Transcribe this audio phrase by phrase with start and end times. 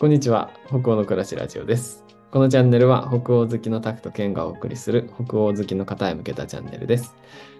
[0.00, 0.50] こんにちは。
[0.68, 2.06] 北欧の暮らしラジオです。
[2.30, 7.14] このチャンネルは北欧好きのタクとケンがお送りする北欧好きの方へ向けたチャンネルです。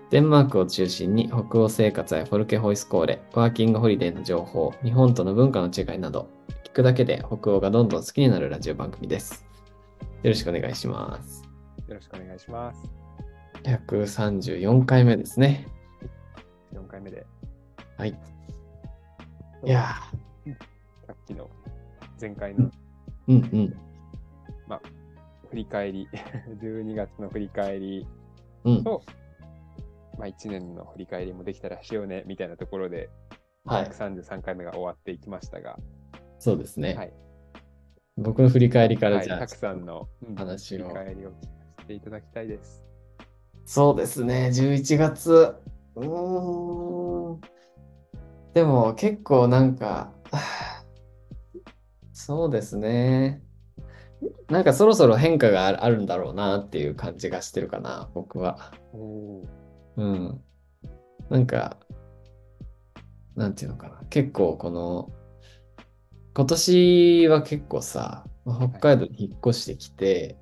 [0.09, 6.31] デンマークを中心に北欧生活やフォルケホイスコーレ、ワーキングホリデーの情報、日本との文化の違いなど、
[6.65, 9.45] 聞くだけで北欧がどんどん好きになるラジオ番組です。
[10.23, 11.43] よろしくお願いします。
[11.89, 12.91] よろしくお願いします。
[13.65, 15.69] 134回目ですね。
[16.73, 17.27] 4回目で。
[17.99, 18.19] はい。
[19.63, 19.95] いや
[21.07, 21.51] さっきの
[22.21, 22.71] 前回のー、
[23.29, 23.75] うんうん。
[25.49, 26.09] 振り返り、
[26.63, 28.07] 12月の振り返り
[28.65, 28.85] うん。
[28.85, 29.03] と、
[30.19, 33.11] まあ、1年の振り返りもできたらしようねみたいなところで、
[33.65, 33.85] はい。
[33.85, 35.79] 133回目が終わっていきましたが、
[36.39, 36.95] そうですね。
[36.95, 37.13] はい
[38.17, 41.39] 僕の振り返りからはい、じゃあ、たくさんの、うん話を振り返りを聞か
[41.79, 42.85] せていただきたいです。
[43.65, 45.55] そうですね、11月。
[45.95, 47.41] うーん。
[48.53, 50.80] でも結構なんか、 はあ
[52.27, 53.43] そうですね。
[54.51, 58.73] なんかそろそろ変化があるんだろうなっていう感じがしてるかな、僕は。
[58.93, 59.43] お
[59.97, 60.41] うん。
[61.31, 61.79] なんか、
[63.37, 64.03] なんていうのかな。
[64.11, 65.11] 結構この、
[66.35, 70.37] 今年は結構さ、まあ北海道に引っ越してきて、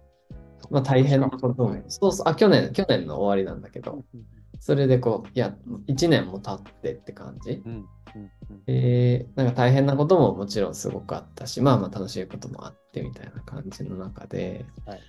[0.71, 4.05] まあ大変なことも、そうそう、あ、去年、去年の終わりなんだけど、
[4.61, 5.57] それでこう、いや、
[5.87, 7.63] 1年も経ってって感じ。
[7.65, 8.63] うんうんうん。
[8.67, 15.01] えー、なんか大変なことももちろんすごくあったし、まあまあ楽しいこともあってみたいな感じの中で、はい。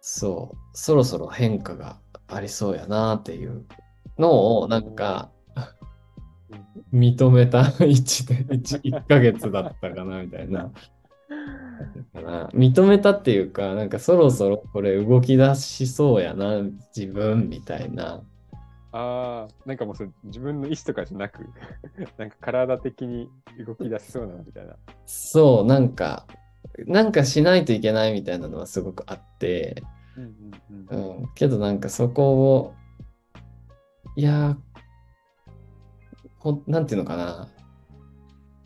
[0.00, 1.98] そう、そろそろ変化が
[2.28, 3.64] ありそうやなっていう
[4.18, 5.30] のを、なんか、
[6.92, 10.70] 認めた 1年、1, 1ヶ月だったかなみたいな。
[12.52, 16.62] 認めたっていうか、なんかそろそろこれ動き出しそうやな、
[16.94, 18.22] 自分みたいな。
[18.92, 21.44] ああ、なんかもうそれ自分の意思とかじゃなく、
[22.18, 23.28] なんか体的に
[23.66, 24.76] 動き出しそうなみたいな。
[25.06, 26.26] そう、なんか、
[26.86, 29.82] なんかしないといけないみたいなのはすごくあって、
[30.16, 30.26] うんう
[30.74, 31.22] んうん。
[31.22, 32.74] うん、けどなんかそこを、
[34.14, 34.56] いや
[36.42, 37.48] ほ、なんていうのかな、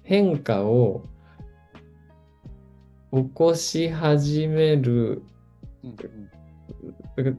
[0.02, 1.04] 変化を
[3.12, 5.22] 起こし始める、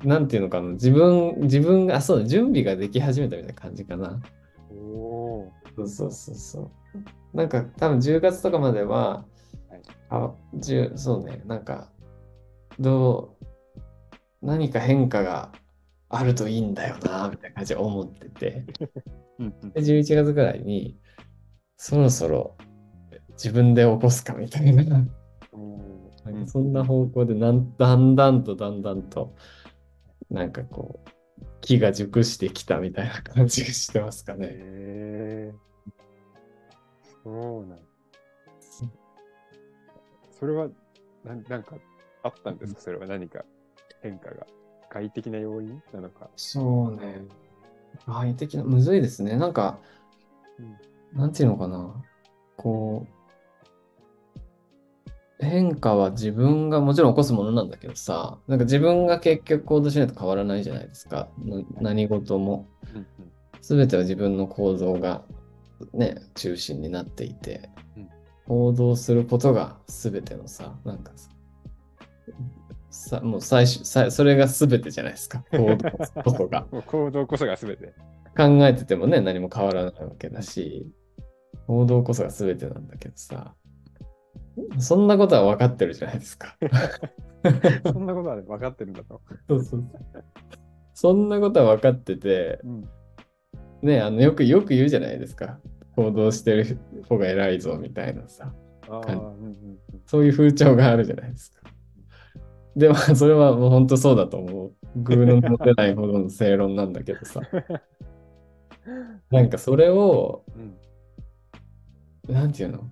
[0.03, 4.19] なんていうのかな、自分、自分が、あ、そうだ、準備ができ始めたみたいな感じかな。
[4.71, 7.37] おおそうそうそうそう。
[7.37, 9.25] なんか多分10月とかまでは、
[9.69, 9.81] はい。
[10.09, 11.91] あ、10そうね、なんか、
[12.79, 13.45] どう、
[14.41, 15.51] 何か変化が
[16.09, 18.65] あるといいんだよな、みたいな感じで思ってて。
[19.75, 20.99] で、11月ぐらいに、
[21.75, 22.57] そろそろ
[23.33, 29.35] 自分で起こすかみたいな、なんそんな方向でなんだんだんとだんだんと、
[30.29, 31.09] なんかこう、
[31.61, 34.47] 木が熟してきたみたいな感じがしてますかね。
[34.49, 35.53] へえ
[37.23, 37.79] そうなん
[40.31, 40.69] それは
[41.23, 41.75] な、なんか
[42.23, 42.81] あったんですか？
[42.81, 43.43] それは何か
[44.01, 44.45] 変化が。
[44.89, 46.29] 外的な要因なのか。
[46.35, 47.25] そうね。
[48.05, 49.35] 外的な、むずいですね。
[49.35, 49.79] なんか、
[51.13, 52.03] なんていうのかな。
[52.55, 53.13] こう、
[55.47, 61.29] 変化は自分がもちろん起こすものなんだけどさ、なんか自分が結局行動しないと変わらないじゃないですか。
[61.39, 62.67] な何事も。
[62.93, 63.07] うんうん
[63.67, 65.23] すべては自分の行動が
[65.93, 68.09] ね、中心になっていてうん、
[68.47, 71.29] 行動することがすべてのさ、なんかさ、
[72.89, 75.43] さもう最初、さそれがすべてじゃないですか。
[75.51, 76.65] 行動ことが。
[76.87, 77.93] 行動こそが全て。
[78.37, 80.89] 考えててもね、何も変わらないわけだし、
[81.67, 83.53] 行動こそが全てなんだけどさ、
[84.79, 86.57] そんなことは分かってるじゃないですか。
[87.85, 89.21] そんなことはね分かってるんだと。
[89.47, 89.85] そうそう
[90.93, 92.89] そんなことは分かってて、うん
[93.81, 95.59] ね、あのよくよく言うじゃないですか。
[95.95, 98.53] 行動してる方が偉いぞみたいなさ、
[100.05, 101.61] そういう風潮があるじゃないですか。
[102.75, 104.73] でも、それはもう本当そうだと思う。
[104.95, 107.41] グーの持てないほどの正論なんだけどさ。
[109.31, 110.77] なんかそれを、うん
[112.27, 112.83] なんていうの？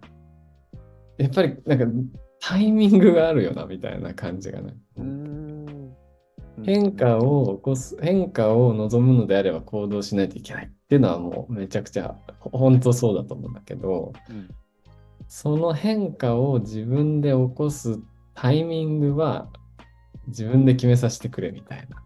[1.17, 1.85] やっぱりなんか
[2.39, 4.75] タイミングがあるよなみたいな感じがね。
[4.97, 5.95] うーん
[6.63, 14.49] 変化を起こす、変化を望むのであれば行動しないといけないっていうのはもうめちゃくちゃほ本当そうだと思うんだけど、うん
[15.27, 17.99] その変化を自分で起こす
[18.35, 19.47] タイミングは
[20.27, 21.97] 自分で決めさせてくれみたいな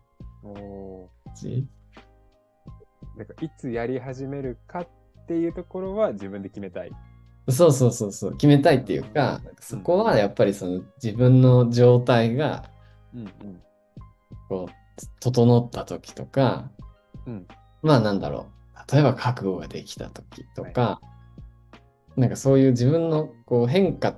[3.17, 4.87] なんかいつやり始めるかっ
[5.27, 6.91] ていうところは自分で決めたい。
[7.51, 12.69] そうそうそうそう、決めたいっていうか、そこはやっぱりその自分の状態が
[13.13, 13.61] うん
[14.47, 14.73] こう
[15.19, 16.69] 整った時とか、
[17.25, 17.47] うん
[17.81, 21.01] まあなんだろう、例えば覚悟ができた時とか、
[22.17, 24.15] なんかそういう自分のこう変化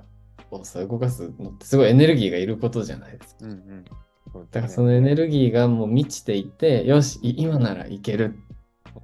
[0.50, 3.46] をさ、動かすのってすごいエネルギーがいることじゃないですか。
[3.46, 3.84] うんうん。
[4.50, 8.38] だからそのエネルギーがもう満ちていて、よし、い今ならいける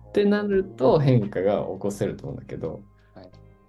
[0.09, 2.83] ってなると変化が起こせると思うんだけど、はい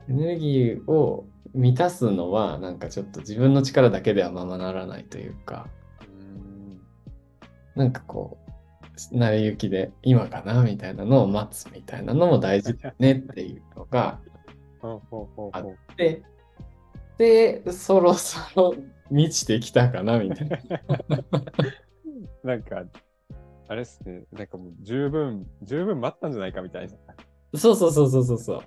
[0.10, 5.68] エネルギーを満たすのはなんかちょっと自分の力だけではままならないというか、
[6.02, 6.82] うん
[7.76, 8.38] なんかこ
[9.14, 14.20] う、成り行きで今かなみたいなのを待つみたいなのも大事だねっていうのが
[14.82, 16.24] あほうで、
[17.18, 18.76] で、そろそろ
[19.12, 20.58] 満ちてきたかなみたいな。
[22.44, 22.84] なんか、
[23.68, 26.94] あれですね、なんかもう十分、十分待ったんじゃないかみたいな。
[27.60, 28.62] そうそうそうそうそうそう。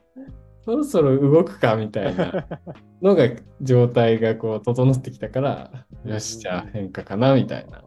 [0.65, 2.47] そろそろ動くかみたいな
[3.03, 3.29] のが
[3.61, 7.85] 状態がこう整ってきたから、よし、じゃあ変化かなみたいな。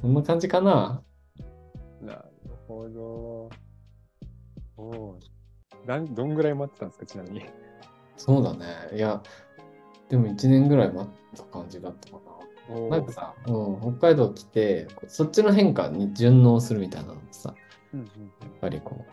[0.00, 1.02] そんな感じかな。
[2.00, 2.22] なる
[2.68, 3.50] ほど。
[4.76, 5.18] おう
[5.86, 7.44] なんどんぐらい待ってたんですか、ちなみに。
[8.16, 8.66] そうだね。
[8.94, 9.22] いや、
[10.08, 12.20] でも1年ぐらい待った感じだったか
[12.68, 12.98] おな。
[12.98, 17.54] なんかさ、うん、北海道来て、そっちの変化に順応するみたいなのもさ、
[17.92, 18.10] うんうんや
[18.46, 19.04] っぱりこ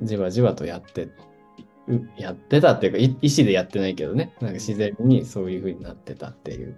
[0.00, 1.12] う、じわじわとやって、う
[2.16, 6.76] やってたっていうか、い意思でやってないけどね、なんか自然にそういう風になってたっていう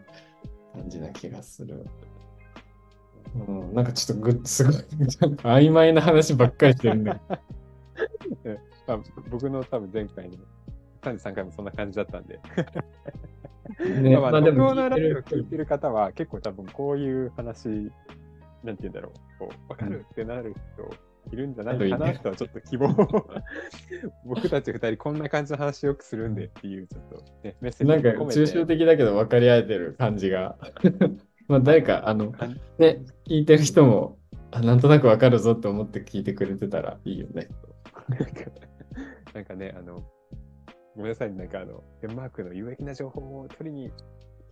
[0.74, 1.86] 感じな気がする。
[3.34, 4.74] うん、なんかちょっとぐすごい、
[5.20, 7.20] なんか曖昧な話ばっかりしてるんだけ
[8.50, 8.58] ど。
[8.86, 8.98] まあ、
[9.30, 10.36] 僕の多分前回の
[11.02, 12.40] 33回もそんな感じだったんで。
[14.00, 20.90] ね、まあ、まあ、で僕のラジオ聞いてる方は結構多分こういう話、なんて言うんだろう、こう、わかるってなる人
[21.32, 23.30] いるんじゃないかなとはちょっと希望を
[24.24, 30.56] 僕たち二人こんな感じの話よくするんでっていうちょっとね、メッセージなんか抽象的だけど分かり合えてる感じが。
[31.48, 32.32] まあ誰か、あの、
[32.78, 34.18] ね、聞いてる人も、
[34.50, 37.48] あなんとなく分かるぞって思って聞いてくれてたらいいよね。
[38.08, 38.26] なんか
[39.32, 40.02] なんかね、あの、
[40.96, 43.92] ごめんなさい、なんかあの、デンマークの有益な情報を取りに、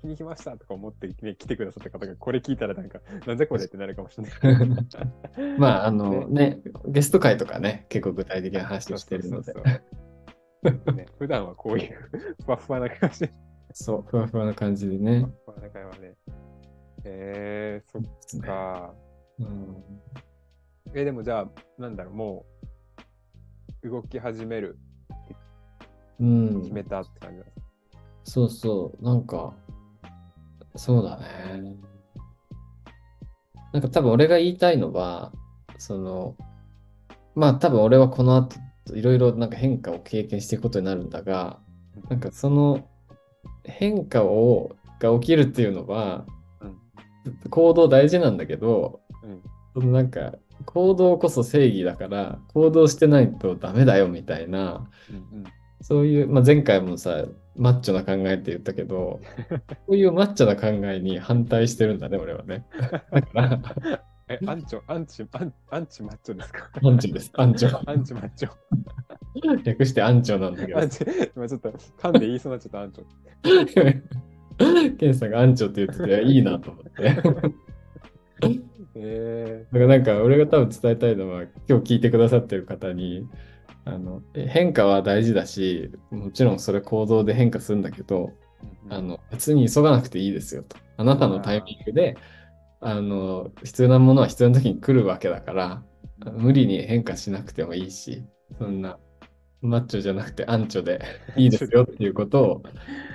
[0.05, 4.69] 来に来ましたとか思って、ね、来てくださった方が、これ聞いたらなんか、なんじゃこれってなるかもしれない。
[5.59, 12.11] まあ、あのねゲスト会とかね、結構具体的な話をしてるのでそう、そうそうね、 普段はこういう
[12.45, 13.29] ふわふわな感じ。
[13.73, 15.27] そう、ふわふわな感じでね。
[15.45, 16.15] ふわふわな会話ね。
[17.05, 18.95] えー、そっか。
[19.39, 19.85] うん
[20.97, 22.47] えーでもじゃあ、なんだろう、も
[23.83, 24.79] う、動き始める、
[26.21, 27.43] うん決、めたって感じ
[28.23, 29.55] そうそう、なんか、
[30.76, 31.76] そうだね。
[33.73, 35.32] なんか多分俺が言いたいのは、
[35.79, 36.37] その、
[37.35, 38.56] まあ多分俺はこの後
[38.94, 41.59] いろいろなんか変化を経験していくことになるんだが、
[42.09, 42.88] なんかその
[43.65, 46.25] 変化をが起きるっていうのは、
[46.61, 46.79] うん
[47.49, 49.43] 行動大事なんだけど、うん
[49.75, 50.35] そのなんか
[50.67, 55.17] 行動こそ正義だから行動してないとダメだよみたいな、うん。
[55.17, 55.44] うん。
[55.87, 57.27] そういう、まあ、前回もさ、
[57.57, 59.21] マッチョな考えって言ったけど、
[59.87, 62.65] そういうマッチョな考えに反対してるんだね、俺はね。
[63.13, 63.61] だから、
[64.29, 66.71] え、アンチョ、アンチ、アンアンチマッチョですか？
[66.83, 67.31] アンチョです。
[67.35, 67.91] アンチョ。
[67.91, 68.51] アンチマッチョ。
[69.65, 70.89] 略してアンチョなんだけどアン。
[70.89, 71.05] チ、
[71.37, 74.97] 今ちょっと噛んで言いそうになっちゃった、アンチョ。
[74.97, 76.91] ケンさんがアンチョって言ってて、いいなと思って。
[78.97, 83.29] えだからなんか俺が多分伝えたいのは、今日聞いてくださってる方に、
[83.87, 90.76] あのえ変化は大事だし、もちろんそれ行動で変化するんだけど、ー、あの別に急がなくていいですよと。
[90.97, 92.17] あなたのタイミングで、
[92.81, 95.83] あの必要なものは必要な時に来るわけだから、
[96.33, 98.25] 無理に変化しなくてもいいし、
[98.59, 98.99] そんな
[99.61, 101.00] マッチョじゃなくてアンチョで
[101.37, 102.62] いいですよっていうことを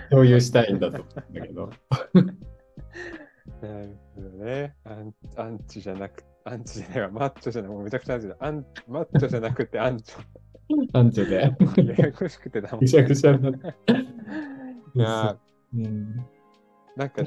[0.10, 1.70] 共有したいんだと思うんだけど。
[3.62, 4.76] なるほどね。
[4.86, 8.36] アンアンチじゃなく、アンチじゃないわ、マッチョじゃない、もうめちゃくちゃアンチだ。
[8.40, 10.49] アンマッチョじゃなくてアンチア
[11.04, 11.56] ンチョで。
[11.58, 12.00] ョ。
[12.00, 12.78] ややこしくてだも。
[12.78, 12.82] ん。
[12.82, 13.76] ぐしゃぐしゃになって。
[14.96, 15.38] いや
[15.74, 16.30] うん。
[16.96, 17.24] ーなんか、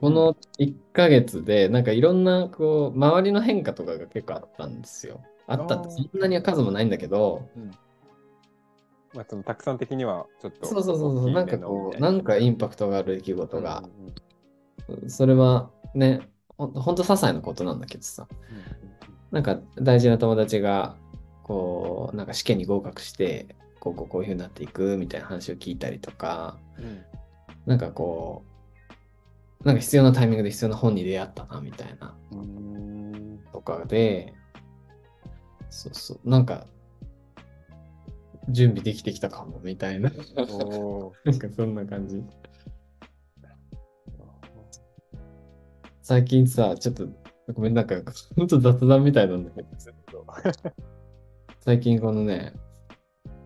[0.00, 5.22] この1ヶ月で、なんかいろんな、こう、周りの変化とかが結構あったんですよ。
[5.46, 7.48] あったって、そんなに数もないんだけど、
[9.12, 12.10] まあ、そのたくさん的にはちょっとそうそうそうそう、なんかこう、な。
[12.12, 13.82] んかインパクトがある出来事が、
[15.08, 16.20] それはね、
[16.56, 18.28] ほんほんと些細なことなんだけどさ、
[19.30, 20.96] なんか大事な友達が、
[21.50, 26.60] こう、なんか試験に合格して、こうこうこういうふうになっていくみたいな話を聞いたりとか、
[27.66, 28.44] なんかこ
[29.64, 32.38] う、なんか必要なタイミングで必要な本に出会ったなみたいなうん。
[32.38, 32.42] う
[33.16, 34.32] んとかで、
[35.70, 36.68] そうそう、なんか、
[38.50, 40.08] 準備できてきたかもみたいな、
[41.26, 42.22] なんかそんな感じ。
[46.02, 47.08] 最近さ、ちょっと、
[47.54, 47.96] ごめん、なんか、
[48.36, 49.68] ほんと雑談みたいなんだけど、
[51.62, 52.54] 最近このね、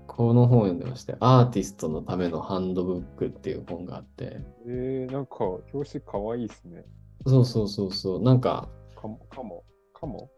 [0.06, 6.84] この本を読んでまして、アーティストのためのハンドブックっていう本があって、えー、なんか表紙かわいいですね。
[7.26, 10.30] そうそうそうそう、なんか、かも、かも、かも？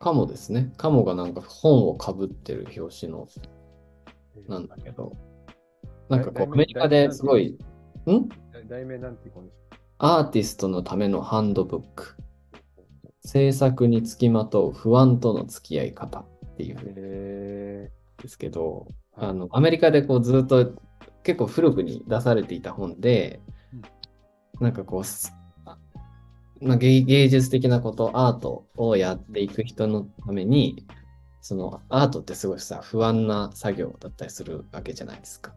[0.00, 0.70] カモですね。
[0.76, 3.26] カモがなんか本をかぶってる表紙の
[4.46, 5.16] なんだけど、
[6.10, 7.56] なんかこう、アメリカですごい、
[8.06, 8.28] ん？
[8.52, 9.34] 題題名なんていう
[9.96, 12.16] アーティストのためのハンドブック。
[13.20, 17.90] 制作につきまとう不安との付き合い方っていう。
[18.22, 20.72] ですけど、はいあのアメリカでこうずっと
[21.22, 23.40] 結構古くに出されていた本で、
[23.72, 23.82] うん。
[24.64, 25.04] なんかこう
[26.64, 30.86] まあ、芸芸術的なこと、アートをやっていく人のために、
[31.40, 35.54] そのアートってすごいさ、不安な作業だったりするわけじゃないですか。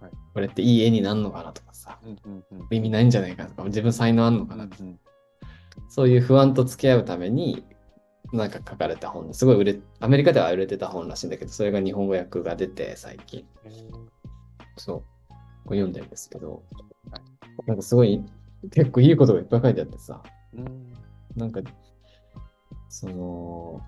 [0.00, 0.10] はい。
[0.34, 2.66] これっていい絵になるのかなとかさ、ー、うんうんうん。
[2.70, 4.98] 意味ないんじゃないかとか、自分才能あんのかなとか、うん。
[5.88, 7.64] そういう不安と付き合うために、
[8.32, 14.18] なんか書かれた本ですごい売れ、アメリカでは売れてた本らしいんだけど、それが日本語訳が出て最近、えー
[14.76, 15.04] そう、こ
[15.70, 16.62] う読んでるんですけど。
[17.10, 17.20] は、
[17.66, 18.22] なんかすごい、
[18.70, 20.22] 結構いいことがいっぱい書いてあってさ、
[20.54, 20.92] うん
[21.36, 21.60] なんか、
[22.88, 23.80] その、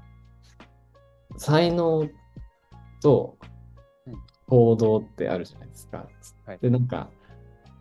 [1.37, 2.09] 才能
[3.02, 3.37] と
[4.06, 4.14] うん。
[4.47, 6.09] 行動ってあるじゃないですか。
[6.44, 6.59] はい。
[6.61, 7.09] で、なんか、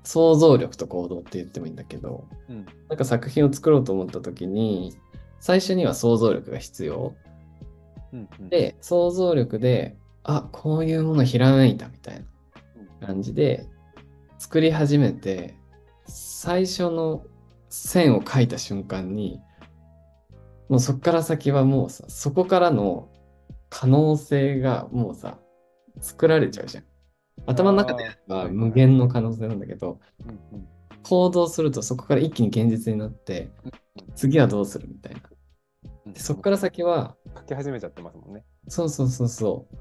[0.03, 2.65] 想像力と行動って言ってもいいんだけど、うん。
[2.87, 4.95] なんか作品を作ろうと思った時に、
[5.39, 7.15] 最初には想像力が必要。
[8.11, 12.25] うんうん、で、想像力で、あ、こういうものひらめいたみたい
[13.01, 13.67] な感じで、
[14.37, 15.55] 作り始めて、
[16.05, 17.23] 最初の
[17.69, 19.39] 線を描いた瞬間に、
[20.69, 23.09] もうそこから先はもうさ、そこからの
[23.69, 25.39] 可能性がもうさ、
[26.01, 26.83] 作られちゃうじゃん。
[27.45, 30.67] 頭の中では無限の可能性なんだけど、うんうん
[31.03, 33.49] 行動するとそこから一気に現実になって、
[34.15, 35.21] 次はどうするみたいな。
[36.05, 38.43] うんでそこから先は、書き始めちゃってますもんね。
[38.67, 39.77] そうそうそうそう。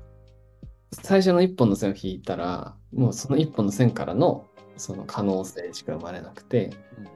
[0.92, 4.46] 最初の一本の線を引いたら、もうその一本の線からの
[4.76, 6.66] その可能性しか生まれなくて
[6.98, 7.08] うん、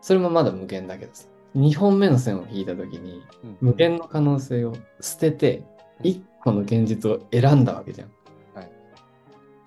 [0.00, 5.66] それもまだ無限だけどさ、2本目の線を引いたときに、うん無限の可能性を捨てて、うん
[6.02, 8.10] 一個の現実を選んだわけじゃん。
[8.54, 8.70] はい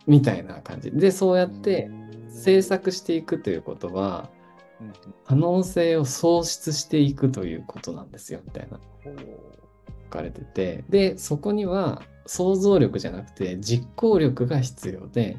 [0.05, 0.91] みたいな感じ。
[0.91, 4.29] で、そうやってうん制作していくということは、
[5.25, 8.79] 可能性を創出していくということなんですよ、みたいな。
[10.05, 15.37] 書かれてて、で、そこには想像力じゃなくて実行力が必要で、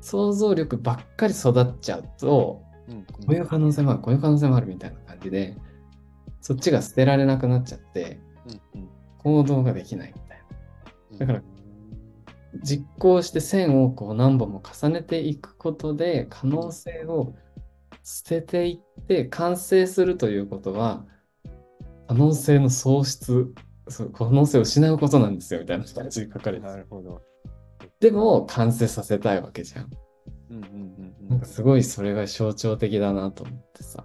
[0.00, 2.64] 想像力ばっかり育っちゃうと、こ
[3.28, 5.56] ういう可能性もある、こういう可能性もあるみたいな感じで、
[6.40, 8.20] そっちが捨てられなくなっちゃって、
[9.18, 10.38] 行動ができないみたい
[11.12, 11.18] な。
[11.18, 11.51] だからうん
[12.60, 17.34] 実行して線をこう何本も重ねていくことで、可能性を
[18.02, 21.04] 捨てていって完成するということは、
[22.08, 23.54] 可能性の喪失、
[23.88, 27.22] そう可能性を失うことなんですよみたいな感じで書かれててなるほど。
[28.00, 29.90] でも完成させたいわけじゃん。
[30.50, 34.04] うんうんうんうんなんかすごいそれが象徴的だなと思ってさ。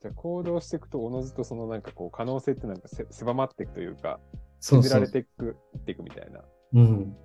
[0.00, 4.20] じゃあ行動していくと、おのずとそのなんかこう可能性ってなんかせ狭まっていくというか、
[4.60, 5.08] 削られ。
[5.10, 6.40] ていくっていくみたいな。
[6.74, 7.16] うん。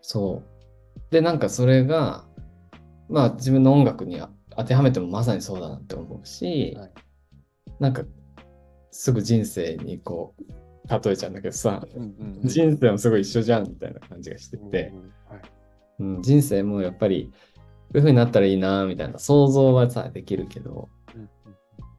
[0.00, 1.00] そう。
[1.10, 2.26] で、なんかそれが、
[3.08, 6.92] まあ自分の音楽にあ当てはめてもまさにそうだなって思うし、はい
[7.78, 8.02] なんか
[8.90, 10.42] すぐ人生にこう、
[10.88, 11.86] 例えちゃうんだけどさ、
[12.42, 14.92] 人生もすごい一緒じゃんみたいな感じがしてて、
[16.00, 20.88] うん人生もやっぱり、こういう風になったらいいなみたいな想像はさ、できるけど、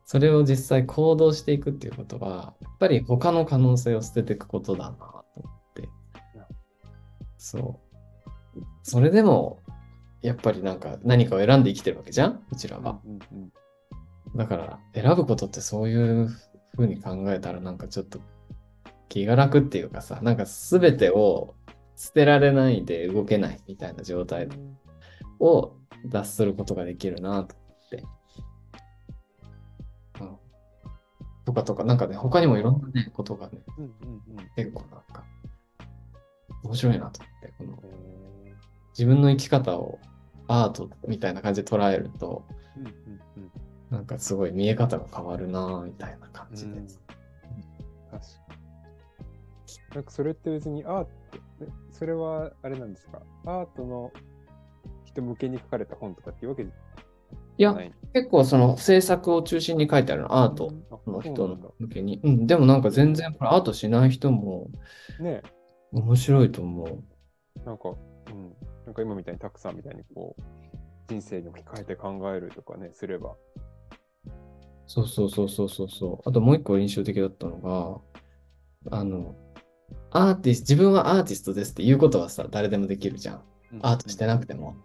[0.06, 5.59] それを実際行動していくっていうことは、やっぱり他の可能性を捨てていくことだなと思。
[7.40, 7.80] そ
[8.56, 8.62] う。
[8.84, 9.64] それでも、
[10.22, 12.44] やっぱりなんか何かを選んで生きてるわけじゃん？
[12.52, 13.00] うちらは。
[13.04, 13.52] うんうん
[14.36, 16.30] だから、選ぶことってそういう
[16.78, 18.20] 風に考えたらなんかちょっと
[19.08, 21.56] 気が楽っていうかさ、なんか全てを
[21.96, 24.78] 捨てられないで動けないみたいな状態うん
[25.40, 25.74] を
[26.06, 28.04] 脱することができるなと思って。
[30.22, 30.38] うん。
[31.46, 33.92] とかとか、なんかね、他にもいろんなね、ことがね、うんうん
[34.38, 35.24] うん結構なんか、
[36.70, 38.54] 面白いなと思って、このへ
[38.92, 40.00] 自分の生き方を
[40.48, 42.94] アートみたいな感じで捉えると、ーうんうん
[43.38, 43.52] うん。
[43.90, 46.74] なんかすごい見え方が変わるなみたいな感じで。
[46.74, 46.86] うん。
[46.86, 46.98] 確
[48.12, 48.20] か
[49.90, 49.96] に。
[49.96, 51.10] なんかそれって別にアート、
[51.62, 53.22] えそれはあれなんですか？
[53.46, 54.12] アートの
[55.06, 56.70] 人向けに書かれた本とかっていうわけじ
[57.58, 57.64] い？
[57.64, 57.76] や、
[58.14, 60.72] 結構その制作を中心に書いてあるの、アート
[61.08, 62.20] の人の向けに。
[62.24, 64.70] うん、でもなんか全然これアートしない人も
[65.20, 65.42] ね
[65.92, 67.66] 面白いと思う。
[67.66, 68.56] なんか、うん。
[68.86, 70.42] なんか今みたいにたくさんみたいにこう、
[71.10, 73.36] 人生に置き換えて考えるとかね、すれば。
[74.86, 76.30] そうそうそうそうそうそう。
[76.30, 78.02] あともう一個印象的だったの
[78.90, 79.36] が、あの、
[80.12, 83.36] アーティスト、自分はアーティストですっていうことはさ、誰でもできるじゃん。
[83.74, 84.76] うんアートしてなくても。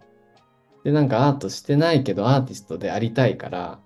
[0.83, 3.79] で、なんかアートしてないけどアーティストでありたいから、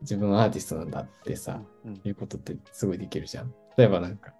[0.00, 3.52] 自分はアーティストなんだってさ、うんいうことってすごいできるじゃん。
[3.76, 4.32] 例えばなんか、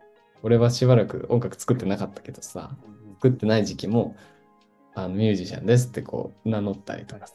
[0.43, 4.17] 俺はしばらく音楽作ってなかったけどさ、うん作ってない時期も、
[4.95, 7.35] あのミュージシャンですってこう名乗ったりとかさ。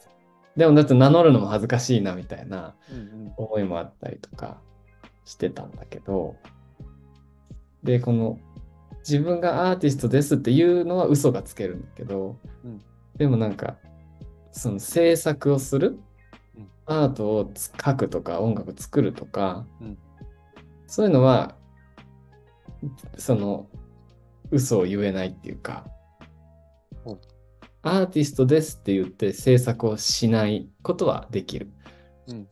[0.56, 2.74] でもだって名乗るのも恥ずかしいなみたいな
[3.36, 4.60] 思いもあったりとか
[5.24, 6.36] してたんだけど、
[7.82, 8.38] で、この
[9.00, 12.80] 自分がアーティストですっていうのは嘘がつけるんだけど、うん。
[13.16, 13.76] でもなんか、
[14.52, 15.98] その制作をする、
[16.56, 16.68] うん。
[16.86, 19.98] アートをつ書くとか音楽作るとか、うん。
[20.86, 21.56] そういうのは、
[23.16, 23.68] その
[24.50, 25.86] 嘘を言えないっていうか
[27.06, 27.20] うん、
[27.82, 31.70] アーティストですって言って制作をしないことはできる。
[32.28, 32.46] うん。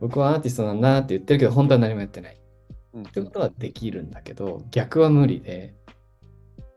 [0.00, 2.40] 僕はアーティストなんだって言ってるけど、本当は何もやってない。
[2.94, 3.02] うん。
[3.02, 5.74] ってことはできるんだけど、逆は無理で、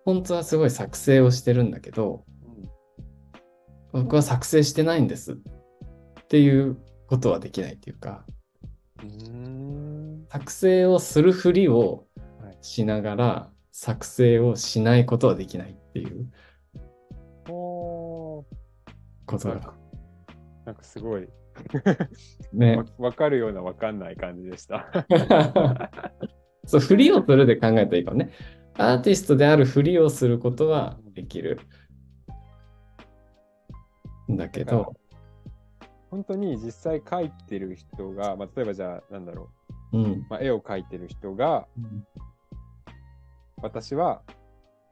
[0.05, 2.25] 本当はすごい作成をしてるんだけど、
[3.93, 5.37] 僕は作成してないんですっ
[6.27, 8.25] ていうことはできないっていうか、
[9.01, 10.25] うんうん。
[10.29, 12.22] 作成をするふりをはい
[12.63, 16.31] しながら、作成をしないことはできないっていう
[17.49, 18.43] おー
[19.25, 19.73] ことが。
[20.65, 21.27] なんかすごい、
[22.53, 22.85] ねわ。
[22.97, 24.87] わかるようなわかんない感じでした。
[26.65, 28.31] そう、ふりをするで考えたらいいかもね。
[28.77, 31.59] アーティストであるふりをすることはできる。
[34.31, 34.93] んだけど、
[36.09, 39.49] 本当に実際描いてる人が、まあ、例えばじゃあ、なんだろ
[39.91, 40.25] う、うん。
[40.29, 41.67] まあ、絵を描いてる人が、
[43.63, 44.21] 私は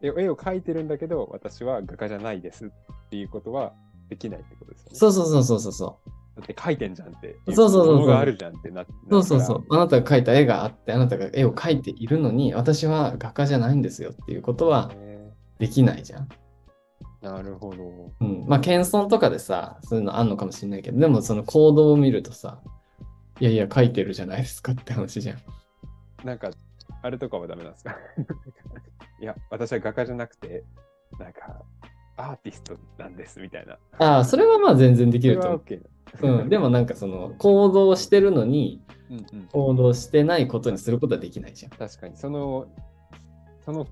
[0.02, 2.70] 絵を描いてるんだけど、私は画家じゃないですっ
[3.10, 3.74] ていうことは
[4.10, 4.98] できないってことですよね。
[4.98, 6.10] そうそうそうそうそうそう。
[6.38, 7.38] だって描いてんじゃんって。
[7.54, 8.92] そうそうそうがあるじゃんってなって。
[9.12, 9.66] そうそうそう。
[9.70, 14.92] あなたが描いた絵があって、あなたが絵を描いているのに、私は画家じゃないんですよっていうことは
[15.60, 16.28] できないじゃん。
[16.28, 16.42] ー
[17.22, 18.12] なるほど。
[18.22, 18.46] うん。
[18.48, 22.62] まあ、謙遜とかでさ、そういうのあんのかもしれないけど、でもその行動を見るとさ、
[23.40, 25.38] いやいや、描いてるじゃないですかって話じゃん。
[26.26, 26.52] なんか、
[27.02, 27.96] あれとかはダメなんですか？
[29.20, 30.64] いや、私は画家じゃなくて、
[31.20, 31.62] なんか、
[32.18, 33.78] アーティストなんですみたいな。
[34.00, 35.64] ああ、それはまあ全然できると思う。
[36.42, 36.50] うん。
[36.50, 41.72] でもなんかその、行動してるのに、うんうん、行動してないことにすることはできないじゃん。
[41.72, 42.68] 確かに、その、
[43.66, 43.86] その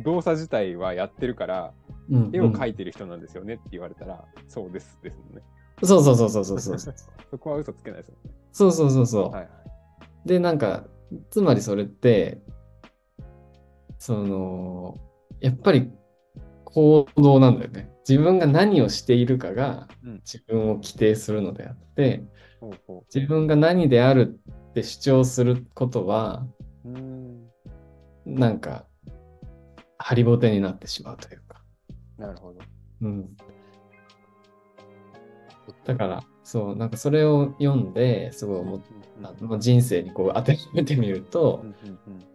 [0.00, 1.72] 動作自体はやってるから、
[2.10, 5.42] うん、絵をい描いてる人なんですよねって言われたら、そうですですもんね。
[5.82, 6.94] そうそうそうそうそうそう。
[7.30, 8.30] そこは嘘つけないですよね。
[8.52, 9.30] そうそうそうそう。
[9.30, 9.48] はいはい。
[10.28, 10.84] で、なんか、
[11.30, 12.40] つまりそれって、
[14.00, 14.98] その、
[15.40, 15.90] やっぱり
[16.64, 17.92] 行動なんだよね。
[18.08, 22.24] 自分が何をしているかがうん自分を規定するのであって、
[22.60, 26.46] ほうほ自分が何であるって主張することは、
[26.84, 26.88] う。
[26.88, 27.46] ん。
[28.24, 28.86] なんか、
[29.98, 31.62] ハリボテになってしまうというか。
[32.16, 32.60] なるほど。
[33.02, 33.36] うん。
[35.84, 38.80] だから、そう、なんかそれを読んで、すごい思っ
[39.40, 42.29] うんう人生にこう当てはめてみるとう、んうんうん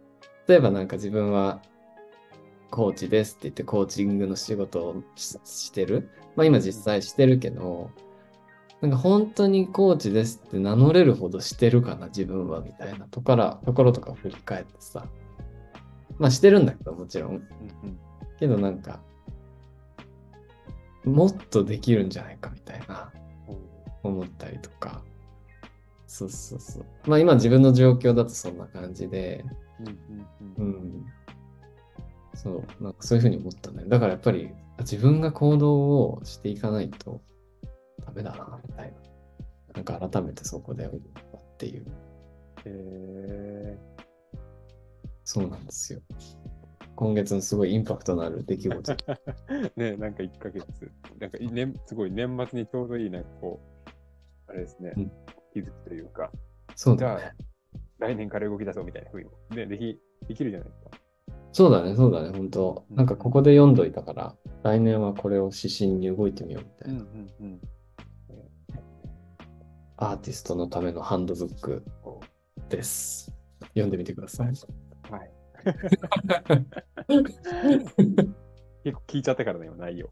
[0.48, 1.60] 例えばなんか自分は
[2.70, 6.10] コーチですって言ってコーチングの仕事をしてる。
[6.34, 7.90] まあ今実際してるけど、
[8.80, 15.06] なんか本当にコーチですって名乗れるほどしてるかな自分はみたいなところところとか振り返ってさ。
[16.18, 17.42] まあしてるんだけどもちろん。
[18.38, 19.00] けどなんか、
[21.04, 23.12] もっとできるんじゃないかみたいな
[24.02, 25.02] 思ったりとか。
[26.06, 26.84] そうそうそう。
[27.06, 29.44] まあ今自分の状況だとそんな感じで、
[29.80, 29.98] うんうんう
[30.58, 31.06] うんん。
[32.34, 33.84] そう、なんかそういうふうに思ったね。
[33.86, 35.74] だからやっぱり自分が行動
[36.10, 37.20] をしていかないと
[38.04, 38.98] ダメだな、みたいな。
[39.74, 41.00] なんか改めてそこで思っ
[41.32, 41.86] たっていう。
[42.64, 43.78] へ
[45.24, 46.00] そうなんですよ。
[46.94, 48.92] 今月のすごいインパクトのある出来事。
[48.92, 50.64] ー ねなんか1ヶ月、
[51.20, 53.60] なんかい年すごい年末にちょうどいい、なんかこ
[54.48, 55.12] う、あれですね、うん
[55.52, 56.30] 気づくというか、
[56.74, 57.32] そうだね。
[57.98, 60.90] 来年から動き出そうみたいな風にも、ね、できできるじゃないですか。
[61.52, 67.00] そうだね、そうだね、本当うんなんかここで読んどいたから、来年はこれを指針に動いてみようみたいな。
[67.00, 67.60] んうん。
[69.98, 71.82] アーティストのためのハンドブック
[72.68, 73.32] です。
[73.68, 74.48] 読んでみてください。
[74.48, 74.56] はい。
[78.84, 80.08] 結構聞いちゃったからね、今、内容。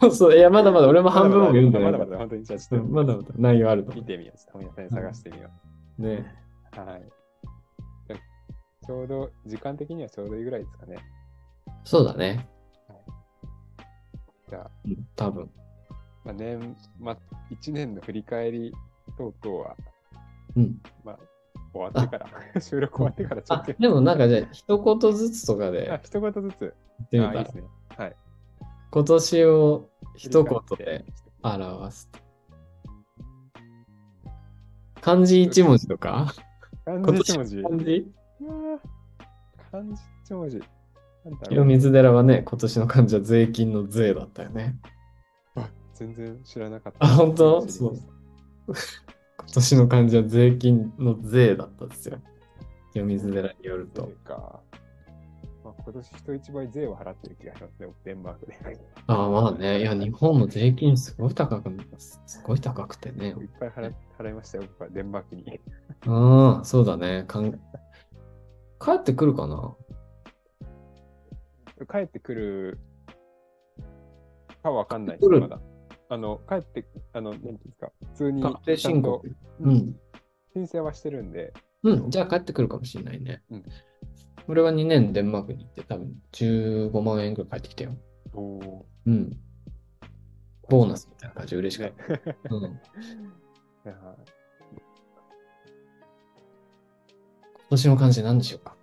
[0.00, 4.38] そうそう、いや、まだまだ俺も半分も読んでないまだまだ、本当にじゃあちょっうんまだまだ内容あると見てみよう。
[4.52, 5.50] 本屋さんで探してみよ
[5.98, 6.02] う。
[6.02, 6.43] ね。
[6.82, 6.86] う。
[6.86, 7.02] はい。
[8.86, 10.98] ちょうど、時間的にはちょうどいいぐらいですかね。
[11.84, 12.48] そうだね。
[14.48, 15.50] じゃあ、うん多分。
[16.24, 17.16] まあ、年、まあ、
[17.50, 18.74] 1年の振り返り
[19.16, 19.76] 等々は、
[20.56, 20.80] うん。
[21.04, 21.18] まあ、
[21.72, 26.74] 終わってから、収録終わってからちょっと、あでもなんかじゃあ、一言ずつとかであ、一言ずつ。
[27.10, 27.62] 言ってみたいいです、ね。
[27.96, 28.16] はい。
[28.90, 31.04] 今年を一言で
[31.42, 32.10] 表す。
[35.00, 36.32] 漢字一文字とか？
[36.84, 37.62] 漢今字一文字。
[37.62, 38.06] 漢字
[39.72, 40.62] 漢字一文字。
[41.48, 41.64] 清う。
[41.64, 44.76] 水寺はね、今年の漢字は税金の税だったよね。
[45.94, 47.04] 全然知らなかった。
[47.04, 47.66] あ本当？
[47.66, 48.14] 知りました
[49.44, 52.18] 今年の漢字は税金の税だったんですよ。
[52.92, 54.12] 清水寺によると
[55.64, 58.54] まあ、今年人一倍税を払ってる気がしますね、デンマークで。
[59.06, 59.80] ああ、まあね。
[59.80, 63.28] いや、日本の税金すごい高く、すごい高くてね。
[63.28, 65.60] いっぱい払払いましたよ、僕はデンマークに。
[66.06, 67.24] ああ、そうだね。
[67.26, 67.58] かん帰
[68.96, 69.74] ってくるかな？
[71.90, 72.78] 帰ってくる
[74.62, 75.60] かわかんない来るまだ。
[76.10, 79.26] あの、帰って、あの、なんていうんですか、普通に確定申告。
[79.60, 79.96] うん。
[80.52, 83.42] 申請はしてるんで、うん、じゃあ帰ってくるかもしれないね。
[83.50, 83.64] うん
[84.46, 87.96] 俺は2年デンマークに行って多分15万円ぐらい帰ってきたよ。
[88.34, 89.38] おーうん。
[90.68, 91.96] ボーナスみたいな感じで嬉しかっね
[92.48, 92.54] た。
[92.54, 92.80] うん。
[93.84, 94.16] 今
[97.70, 98.76] 年の漢字何でしょうか？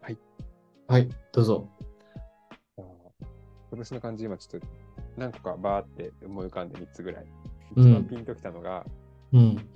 [0.00, 0.18] はい。
[0.88, 1.73] はい、どうぞ。
[3.74, 4.66] あー今年の漢字、今ちょっと
[5.16, 7.24] 何個かバーって思い浮かんで3つぐらい。
[7.24, 7.44] うん
[7.76, 8.84] 一番ピンときたのが、
[9.32, 9.68] うん。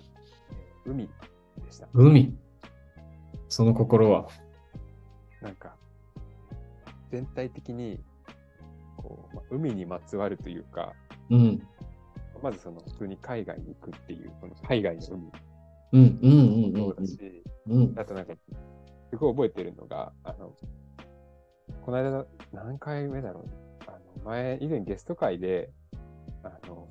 [0.84, 1.08] 海
[1.64, 1.88] でした。
[1.92, 2.32] 海。
[3.48, 4.28] その心は。
[5.42, 5.74] なんか、
[7.10, 7.98] 全体的に、
[8.96, 10.92] こうまあ海にまつわるというか、
[11.30, 11.62] うん。
[12.40, 15.32] まずその普通に海外に行くっていう、この海外の海
[15.90, 17.82] うん、うん、うん、もそうだし、うん。
[17.82, 17.98] うん。
[17.98, 18.34] あとなんか、
[19.10, 20.54] すごい覚えてるのが、あの、
[21.84, 23.67] この間の、何回目だろう、あの、
[24.24, 25.70] 前、以前ゲスト会で、
[26.42, 26.88] あの、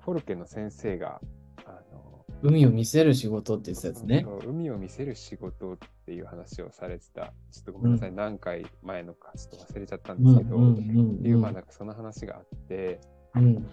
[0.00, 1.20] フォルケの先生が、
[1.66, 4.24] あの、海を見せる仕事って言ってたやつね。
[4.46, 7.32] 海を見せる仕事っていう話をされてた。
[7.50, 13.00] ちょっとごめんなさい、何回前のかちょっと忘れちゃったんですけど、ううんいう、まあなんかその話があって、
[13.34, 13.66] うん。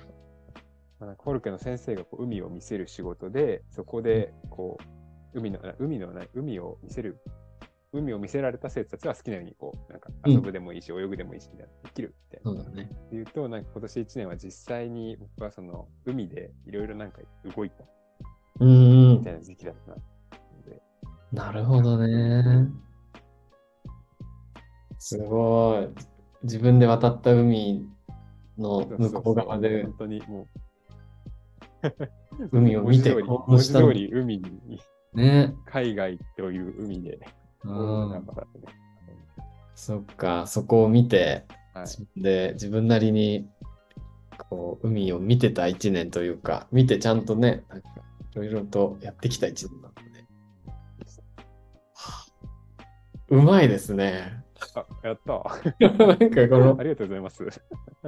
[1.00, 4.78] まあ、フォルケの先生がこう海を見せる仕事で、そこでこ
[5.34, 7.20] う海の海のない海を見せる、
[7.96, 12.62] 海を見せられた生徒たちは好きなようにこうなんか遊ぶでもいいし、泳ぐでもいいしみたいなできるみたいな。
[12.62, 12.90] そうだね。
[13.08, 17.20] っていうと、なんか今年1年は実際に僕はその海でいろいろなんか
[17.56, 17.84] 動いた
[18.60, 18.72] うん、う
[19.16, 19.32] んみた。
[19.32, 19.98] いな時期だったな
[21.32, 22.70] なるほどね。
[25.00, 25.90] すごい。
[26.44, 27.88] 自分で渡った海
[28.58, 30.48] の向こう側で本当にも
[31.84, 31.88] う
[32.58, 34.80] 海を見て文字通り海に、
[35.14, 35.54] ね。
[35.66, 37.20] 海外という海で、
[37.66, 38.10] うん。
[38.10, 38.48] 頑張ったね
[39.76, 43.48] そっか、そこを見て、はいで、自分なりに、
[44.50, 47.64] こう、海を見てた一年というか、見てちゃんとね、
[48.34, 50.06] いろいろとやってきた一年なので。
[53.30, 54.44] うまいですね。
[54.76, 55.34] あ、やった。
[55.80, 57.44] なんかこのあ、りがとうございます。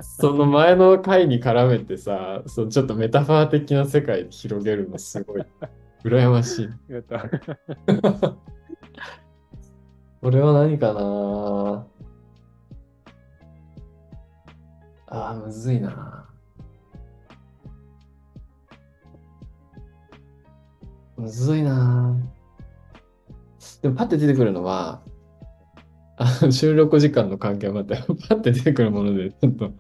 [0.02, 5.46] その前の回に絡めてさ、そうちょっとメタファー的な世界で広げるのすごい
[6.04, 6.70] 羨ましい。
[6.94, 7.26] やった。
[10.22, 11.88] これは何かな
[15.10, 16.30] あー、むずいな。
[21.18, 22.16] むずいな。
[23.82, 25.02] でもパッて出てくるのは、
[26.18, 29.72] あの収録時間の関係もあって、パッて出てくるものでちょっと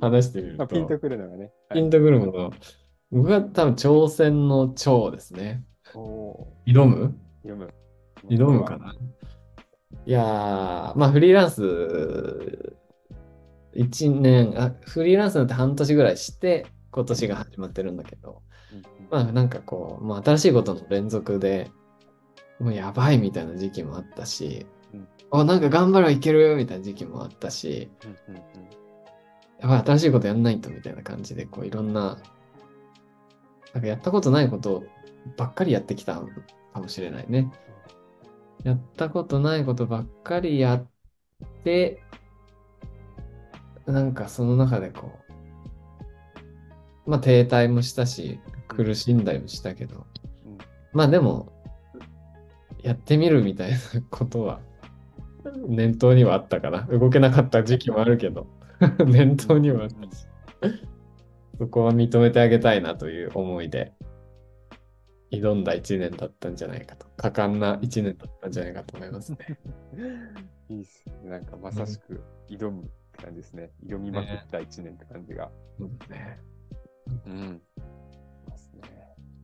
[0.00, 0.74] 話してみるまあ、と。
[0.74, 1.52] ピンとくるのがね。
[1.70, 2.50] はいピンとくるもの。
[3.12, 5.64] 僕は多分挑戦の挑ですね。
[5.94, 7.14] お挑む？
[7.44, 7.72] ー読む。
[8.28, 8.94] 挑むかな
[10.06, 10.24] いやー、
[10.94, 12.76] まあフリーランス
[13.74, 18.42] 1年あ、フリーランスになって半年ぐらいして今年が始まってるんだけど、
[19.10, 21.70] まあなんかこう、まあ新しいことの連続で、
[22.58, 28.42] もうやばいみたいな時期もあったし、うんあ、なんか頑張ればいけるみたいな時期もあったし、うんうんうん
[29.58, 32.18] やばい、新しいことやんないとみたいな感じで、こういろんな、
[33.72, 34.84] なんかやったことないこと
[35.36, 36.22] ばっかりやってきた
[36.74, 37.50] かもしれないね。
[38.66, 40.88] やったことないことばっかりやっ
[41.62, 42.02] て、
[43.86, 45.12] なんかその中でこ
[47.06, 50.04] う、まあ停滞もしたし、苦しんだりもしたけど、
[50.44, 50.58] うん
[50.92, 51.52] まあでも、
[52.82, 53.78] やってみるみたいな
[54.10, 54.58] ことは、
[55.68, 56.88] 念頭にはあったかな。
[56.90, 58.48] 動けなかった時期もあるけど、
[59.06, 60.26] 念頭にはあったし、
[61.60, 63.92] そこは認めてあげたいなという思いで
[65.40, 69.38] 挑んだ1年だったんじゃないかと、果敢な1年だったんじゃないかと思いますね。
[70.68, 71.30] いいっすね。
[71.30, 73.70] なんかまさしく挑むって感じですね。
[73.84, 75.50] 挑みまくった1年って感じが。
[75.78, 76.40] そうだね
[77.26, 77.62] うん。
[78.48, 78.82] ますね。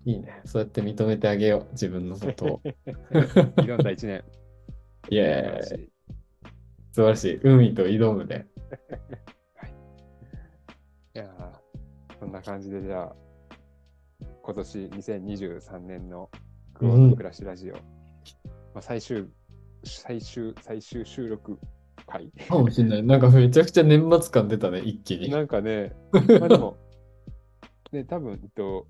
[0.05, 0.41] いいね。
[0.45, 2.61] そうやって認めてあげよう、自分のことを。
[3.57, 4.25] 挑んだ1年。
[5.11, 5.93] イェーイ
[6.93, 7.41] 素晴らしい。
[7.43, 8.47] 海と挑むで。
[11.15, 13.17] いやーそんな感じでじゃあ、
[14.45, 16.29] 今年2023年の
[16.75, 17.81] クオート暮らしラジオ、ま
[18.77, 19.29] あ、最終、
[19.85, 21.61] 最終、最終収録
[22.09, 22.33] 回。
[22.49, 23.03] かもしんない。
[23.05, 25.31] なんかめちゃくちゃ年末感出たね、一気に。
[25.31, 25.95] なんかね、
[26.41, 26.77] まあでも、
[27.93, 28.89] ね、多分、えっと、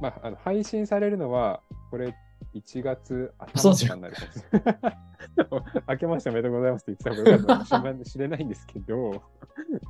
[0.00, 2.14] まあ、あの配信されるのは、これ、
[2.54, 4.98] 1月頭とかになるかもしれない。
[5.88, 9.22] 明けましておめでとうございますって言ってた方がよかったかもしれないんですけど、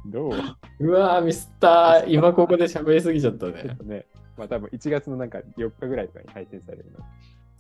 [0.07, 0.33] どう？
[0.81, 2.07] うわー、ミスったー。
[2.07, 6.99] 今ここで喋りすぎちゃったねね、まあ多分1月のなんか4日ぐらいとかに配信されるの。
[6.99, 7.07] ま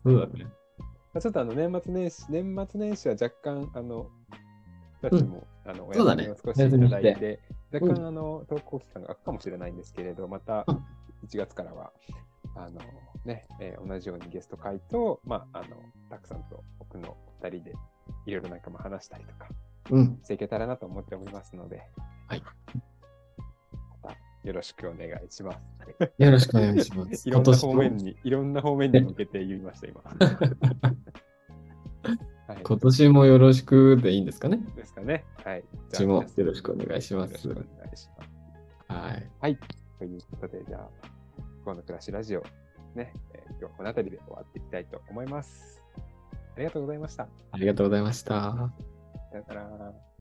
[0.04, 0.46] そうだね。
[1.14, 4.10] あ、ちょっとあの年末年始、年末年始は若干、あの、
[5.02, 7.40] 私たちも、あのお休みを少しいただいて、
[7.72, 10.84] 若干あの投稿期間が空くかもしれないんですけれど、またうん
[11.26, 11.92] 1月からは、
[12.56, 12.80] あの
[13.24, 15.76] ね、えー同じようにゲスト会と、まあ、あの、
[16.10, 17.74] たくさんと僕の2人で
[18.26, 19.48] いろいろなんかも話したりとか
[19.90, 20.18] うん。
[20.22, 21.82] していけたらなと思っておりますので、
[22.28, 22.42] はい。
[24.44, 25.58] よろしくお願いします。
[26.18, 27.28] よろしくお願いします。
[27.28, 30.02] いろんな方も面に、いろんな方面に向けて言いました、今。
[32.48, 34.58] はい、今年もよろしくでいいんですかね？
[34.74, 35.24] ですかね。
[35.44, 35.64] はい。
[35.72, 37.46] 今年もよろしくお願いします。
[37.48, 38.30] よろしくお願いします。
[39.40, 39.58] はい。
[39.98, 40.88] ということで、じゃあ、
[41.64, 42.42] 今日の暮らしラジオ、
[42.94, 45.80] ね、えー今日はこの辺りで終わっていきたいと思います。
[46.56, 47.28] ありがとうございました。
[47.52, 48.32] ありがとうございました。
[48.32, 50.11] さよなら。